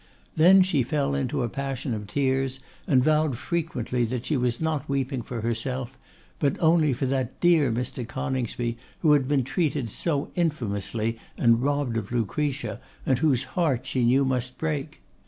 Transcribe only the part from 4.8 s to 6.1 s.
weeping for herself,